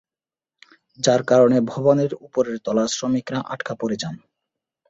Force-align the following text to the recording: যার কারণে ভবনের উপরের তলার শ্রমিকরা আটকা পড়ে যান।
যার 0.99 1.21
কারণে 1.23 1.57
ভবনের 1.71 2.11
উপরের 2.25 2.57
তলার 2.65 2.89
শ্রমিকরা 2.89 3.39
আটকা 3.53 3.73
পড়ে 3.79 3.95
যান। 3.95 4.15